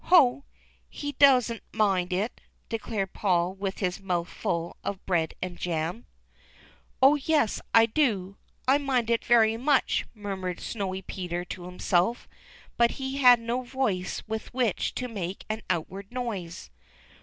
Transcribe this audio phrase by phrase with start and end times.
[0.05, 0.45] "Ho,
[0.89, 6.07] he don't mind it!" declared Paul Avith his mouth full of bread and jam.
[7.03, 8.37] 340 THE CHILDREN'S WONDER BOOK." Oh, yes, I do—
[8.73, 12.27] I mind it very much," murmured Snowy Peter to himself,
[12.77, 16.71] but he had no voice with which to make an outward noise.